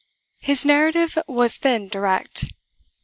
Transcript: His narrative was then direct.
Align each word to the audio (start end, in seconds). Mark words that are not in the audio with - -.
His 0.39 0.65
narrative 0.65 1.15
was 1.27 1.59
then 1.59 1.87
direct. 1.87 2.45